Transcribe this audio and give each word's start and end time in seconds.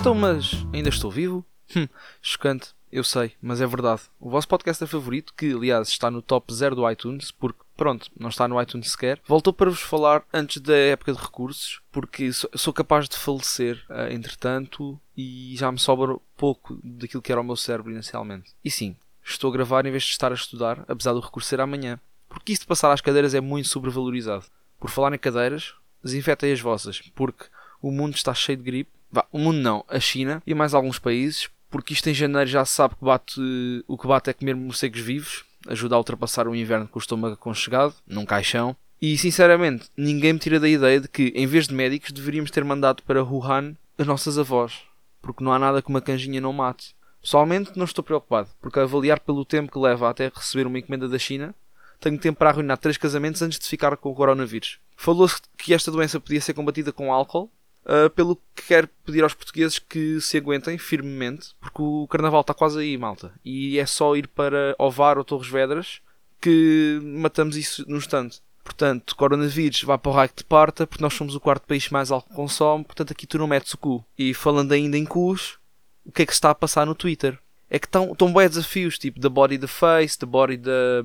Então, 0.00 0.14
mas 0.14 0.52
ainda 0.72 0.88
estou 0.88 1.10
vivo? 1.10 1.44
Hum, 1.76 1.86
chocante, 2.22 2.70
eu 2.90 3.04
sei, 3.04 3.32
mas 3.40 3.60
é 3.60 3.66
verdade. 3.66 4.00
O 4.18 4.30
vosso 4.30 4.48
podcast 4.48 4.82
é 4.82 4.86
favorito, 4.86 5.34
que 5.36 5.52
aliás 5.52 5.88
está 5.88 6.10
no 6.10 6.22
top 6.22 6.54
0 6.54 6.74
do 6.74 6.90
iTunes, 6.90 7.30
porque 7.30 7.60
pronto, 7.76 8.10
não 8.18 8.30
está 8.30 8.48
no 8.48 8.60
iTunes 8.60 8.92
sequer, 8.92 9.20
voltou 9.26 9.52
para 9.52 9.68
vos 9.68 9.82
falar 9.82 10.24
antes 10.32 10.62
da 10.62 10.74
época 10.74 11.12
de 11.12 11.20
recursos, 11.20 11.82
porque 11.92 12.32
sou, 12.32 12.72
capaz 12.72 13.10
de 13.10 13.16
falecer 13.18 13.84
uh, 13.90 14.10
entretanto 14.10 14.98
e 15.14 15.54
já 15.58 15.70
me 15.70 15.78
sobra 15.78 16.16
pouco 16.34 16.80
daquilo 16.82 17.22
que 17.22 17.30
era 17.30 17.40
o 17.40 17.44
meu 17.44 17.54
cérebro 17.54 17.92
inicialmente. 17.92 18.52
E 18.64 18.70
sim, 18.70 18.96
estou 19.22 19.50
a 19.50 19.52
gravar 19.52 19.84
em 19.84 19.90
vez 19.90 20.04
de 20.04 20.12
estar 20.12 20.32
a 20.32 20.34
estudar, 20.34 20.82
apesar 20.88 21.12
do 21.12 21.20
recurso 21.20 21.50
ser 21.50 21.60
amanhã. 21.60 22.00
Porque 22.26 22.54
isso 22.54 22.62
de 22.62 22.68
passar 22.68 22.90
às 22.90 23.02
cadeiras 23.02 23.34
é 23.34 23.40
muito 23.40 23.68
sobrevalorizado. 23.68 24.46
Por 24.78 24.88
falar 24.88 25.12
em 25.12 25.18
cadeiras, 25.18 25.74
desinfetem 26.02 26.52
as 26.52 26.60
vossas, 26.60 27.02
porque 27.14 27.44
o 27.82 27.90
mundo 27.90 28.14
está 28.14 28.32
cheio 28.32 28.56
de 28.56 28.64
gripe. 28.64 28.99
Vá, 29.10 29.26
o 29.32 29.38
mundo 29.38 29.58
não, 29.58 29.84
a 29.88 29.98
China 29.98 30.42
e 30.46 30.54
mais 30.54 30.74
alguns 30.74 30.98
países, 30.98 31.48
porque 31.70 31.92
isto 31.92 32.08
em 32.08 32.14
janeiro 32.14 32.48
já 32.48 32.64
se 32.64 32.74
sabe 32.74 32.94
que 32.94 33.04
bate, 33.04 33.40
o 33.86 33.98
que 33.98 34.06
bate 34.06 34.30
é 34.30 34.32
comer 34.32 34.54
morcegos 34.54 35.00
vivos, 35.00 35.44
ajuda 35.66 35.94
a 35.94 35.98
ultrapassar 35.98 36.46
o 36.46 36.54
inverno 36.54 36.88
com 36.88 36.98
o 36.98 37.02
estômago 37.02 37.34
aconchegado, 37.34 37.94
num 38.06 38.24
caixão. 38.24 38.76
E 39.00 39.16
sinceramente, 39.16 39.88
ninguém 39.96 40.34
me 40.34 40.38
tira 40.38 40.60
da 40.60 40.68
ideia 40.68 41.00
de 41.00 41.08
que, 41.08 41.32
em 41.34 41.46
vez 41.46 41.66
de 41.66 41.74
médicos, 41.74 42.12
deveríamos 42.12 42.50
ter 42.50 42.64
mandado 42.64 43.02
para 43.02 43.24
Wuhan 43.24 43.74
as 43.96 44.06
nossas 44.06 44.38
avós, 44.38 44.80
porque 45.22 45.42
não 45.42 45.52
há 45.52 45.58
nada 45.58 45.80
que 45.80 45.88
uma 45.88 46.00
canjinha 46.00 46.40
não 46.40 46.52
mate. 46.52 46.94
Pessoalmente, 47.22 47.72
não 47.76 47.84
estou 47.84 48.04
preocupado, 48.04 48.48
porque 48.60 48.78
a 48.78 48.82
avaliar 48.82 49.20
pelo 49.20 49.44
tempo 49.44 49.72
que 49.72 49.78
leva 49.78 50.08
até 50.08 50.30
receber 50.34 50.66
uma 50.66 50.78
encomenda 50.78 51.08
da 51.08 51.18
China, 51.18 51.54
tenho 52.00 52.18
tempo 52.18 52.38
para 52.38 52.50
arruinar 52.50 52.78
três 52.78 52.96
casamentos 52.96 53.42
antes 53.42 53.58
de 53.58 53.66
ficar 53.66 53.94
com 53.96 54.10
o 54.10 54.14
coronavírus. 54.14 54.78
Falou-se 54.96 55.36
que 55.56 55.74
esta 55.74 55.90
doença 55.90 56.18
podia 56.18 56.40
ser 56.40 56.54
combatida 56.54 56.92
com 56.92 57.12
álcool, 57.12 57.50
uh, 57.84 58.10
pelo 58.10 58.36
que 58.54 58.62
quero 58.66 58.88
pedir 59.04 59.22
aos 59.22 59.34
portugueses 59.34 59.78
que 59.78 60.20
se 60.20 60.36
aguentem 60.36 60.78
firmemente, 60.78 61.50
porque 61.60 61.82
o 61.82 62.06
carnaval 62.08 62.40
está 62.40 62.54
quase 62.54 62.80
aí, 62.80 62.96
malta. 62.96 63.32
E 63.44 63.78
é 63.78 63.86
só 63.86 64.16
ir 64.16 64.28
para 64.28 64.74
Ovar 64.78 65.18
ou 65.18 65.24
Torres 65.24 65.48
Vedras 65.48 66.00
que 66.40 66.98
matamos 67.02 67.56
isso 67.56 67.84
no 67.88 67.98
instante. 67.98 68.40
Portanto, 68.64 69.16
coronavírus, 69.16 69.82
vá 69.82 69.98
para 69.98 70.10
o 70.10 70.14
raio 70.14 70.28
que 70.28 70.36
te 70.36 70.44
parta, 70.44 70.86
porque 70.86 71.02
nós 71.02 71.14
somos 71.14 71.34
o 71.34 71.40
quarto 71.40 71.66
país 71.66 71.86
que 71.86 71.92
mais 71.92 72.10
álcool 72.10 72.34
consome, 72.34 72.84
portanto 72.84 73.12
aqui 73.12 73.26
tu 73.26 73.38
não 73.38 73.46
metes 73.46 73.74
o 73.74 73.78
cu. 73.78 74.04
E 74.16 74.32
falando 74.32 74.72
ainda 74.72 74.96
em 74.96 75.04
cus, 75.04 75.58
o 76.04 76.12
que 76.12 76.22
é 76.22 76.26
que 76.26 76.32
se 76.32 76.38
está 76.38 76.50
a 76.50 76.54
passar 76.54 76.86
no 76.86 76.94
Twitter? 76.94 77.38
É 77.68 77.78
que 77.78 77.86
estão, 77.86 78.12
estão 78.12 78.32
bem 78.32 78.48
desafios, 78.48 78.98
tipo 78.98 79.20
the 79.20 79.28
body 79.28 79.58
the 79.58 79.66
face, 79.66 80.18
the 80.18 80.26
body 80.26 80.58
the... 80.58 81.02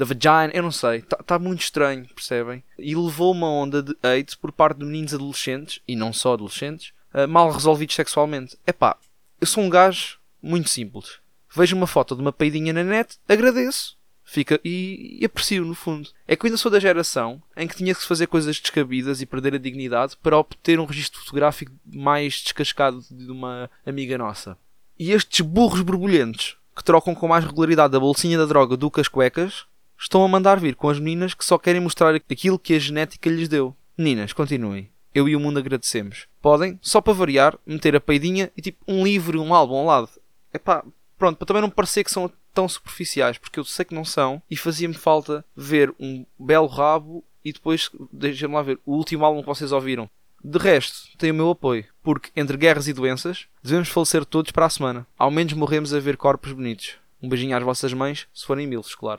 Da 0.00 0.06
vagina, 0.06 0.50
eu 0.54 0.62
não 0.62 0.72
sei, 0.72 1.00
está 1.00 1.18
tá 1.18 1.38
muito 1.38 1.60
estranho, 1.60 2.08
percebem? 2.14 2.64
E 2.78 2.94
levou 2.94 3.32
uma 3.32 3.50
onda 3.50 3.82
de 3.82 3.94
hate 4.02 4.34
por 4.38 4.50
parte 4.50 4.78
de 4.78 4.86
meninos 4.86 5.12
adolescentes, 5.12 5.82
e 5.86 5.94
não 5.94 6.10
só 6.10 6.32
adolescentes, 6.32 6.94
uh, 7.12 7.28
mal 7.28 7.50
resolvidos 7.50 7.96
sexualmente. 7.96 8.56
É 8.66 8.72
pá, 8.72 8.96
eu 9.38 9.46
sou 9.46 9.62
um 9.62 9.68
gajo 9.68 10.18
muito 10.42 10.70
simples. 10.70 11.18
Vejo 11.54 11.76
uma 11.76 11.86
foto 11.86 12.14
de 12.14 12.22
uma 12.22 12.32
peidinha 12.32 12.72
na 12.72 12.82
net, 12.82 13.18
agradeço. 13.28 13.98
Fica 14.24 14.58
e, 14.64 15.18
e 15.20 15.24
aprecio 15.26 15.66
no 15.66 15.74
fundo. 15.74 16.08
É 16.26 16.34
que 16.34 16.46
ainda 16.46 16.56
sou 16.56 16.70
da 16.70 16.80
geração 16.80 17.42
em 17.54 17.68
que 17.68 17.76
tinha 17.76 17.94
que 17.94 18.02
fazer 18.02 18.26
coisas 18.26 18.58
descabidas 18.58 19.20
e 19.20 19.26
perder 19.26 19.56
a 19.56 19.58
dignidade 19.58 20.16
para 20.22 20.38
obter 20.38 20.80
um 20.80 20.86
registro 20.86 21.20
fotográfico 21.20 21.72
mais 21.84 22.40
descascado 22.40 23.04
de 23.10 23.30
uma 23.30 23.70
amiga 23.84 24.16
nossa. 24.16 24.56
E 24.98 25.12
estes 25.12 25.42
burros 25.42 25.82
borbulhentos 25.82 26.56
que 26.74 26.84
trocam 26.84 27.14
com 27.14 27.28
mais 27.28 27.44
regularidade 27.44 27.94
a 27.94 28.00
bolsinha 28.00 28.38
da 28.38 28.46
droga 28.46 28.78
do 28.78 28.90
que 28.90 29.02
as 29.02 29.08
cuecas 29.08 29.68
estão 30.00 30.24
a 30.24 30.28
mandar 30.28 30.58
vir 30.58 30.74
com 30.74 30.88
as 30.88 30.98
meninas 30.98 31.34
que 31.34 31.44
só 31.44 31.58
querem 31.58 31.80
mostrar 31.80 32.14
aquilo 32.14 32.58
que 32.58 32.74
a 32.74 32.78
genética 32.78 33.28
lhes 33.28 33.48
deu. 33.48 33.76
Meninas, 33.96 34.32
continuem. 34.32 34.90
Eu 35.14 35.28
e 35.28 35.36
o 35.36 35.40
mundo 35.40 35.58
agradecemos. 35.58 36.26
Podem, 36.40 36.78
só 36.80 37.00
para 37.00 37.12
variar, 37.12 37.58
meter 37.66 37.94
a 37.94 38.00
peidinha 38.00 38.50
e 38.56 38.62
tipo 38.62 38.78
um 38.88 39.04
livro 39.04 39.36
e 39.36 39.40
um 39.40 39.54
álbum 39.54 39.76
ao 39.76 39.84
lado. 39.84 40.08
É 40.52 40.58
pá, 40.58 40.84
pronto, 41.18 41.36
para 41.36 41.46
também 41.46 41.62
não 41.62 41.70
parecer 41.70 42.02
que 42.04 42.10
são 42.10 42.32
tão 42.54 42.68
superficiais, 42.68 43.36
porque 43.36 43.60
eu 43.60 43.64
sei 43.64 43.84
que 43.84 43.94
não 43.94 44.04
são, 44.04 44.42
e 44.50 44.56
fazia-me 44.56 44.94
falta 44.94 45.44
ver 45.54 45.94
um 46.00 46.24
belo 46.38 46.66
rabo 46.66 47.24
e 47.44 47.52
depois, 47.52 47.90
deixem-me 48.12 48.54
lá 48.54 48.62
ver, 48.62 48.78
o 48.84 48.94
último 48.94 49.24
álbum 49.24 49.40
que 49.40 49.46
vocês 49.46 49.72
ouviram. 49.72 50.08
De 50.42 50.58
resto, 50.58 51.16
tem 51.18 51.30
o 51.30 51.34
meu 51.34 51.50
apoio, 51.50 51.84
porque 52.02 52.30
entre 52.34 52.56
guerras 52.56 52.88
e 52.88 52.92
doenças, 52.92 53.46
devemos 53.62 53.88
falecer 53.88 54.24
todos 54.24 54.50
para 54.50 54.66
a 54.66 54.70
semana. 54.70 55.06
Ao 55.18 55.30
menos 55.30 55.52
morremos 55.52 55.92
a 55.92 56.00
ver 56.00 56.16
corpos 56.16 56.52
bonitos. 56.52 56.94
Um 57.22 57.28
beijinho 57.28 57.56
às 57.56 57.62
vossas 57.62 57.92
mães, 57.92 58.26
se 58.32 58.46
forem 58.46 58.66
milos, 58.66 58.94
claro. 58.94 59.18